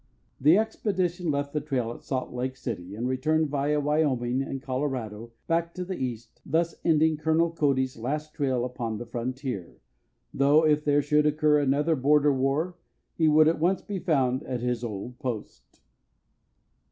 [0.39, 5.31] The expedition left the trail at Salt Lake City and returned via Wyoming and Colorado,
[5.45, 9.77] back to the East, thus ending Colonel Cody's last trail upon the frontier,
[10.33, 12.77] though if there should occur another border war,
[13.13, 15.81] he would at once be found at his old post.